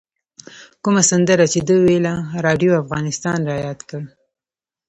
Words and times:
کومه 0.83 1.01
سندره 1.11 1.45
چې 1.53 1.59
ده 1.67 1.75
ویله 1.85 2.13
راډیو 2.45 2.71
افغانستان 2.83 3.39
رایاد 3.49 3.79
کړ. 3.89 4.01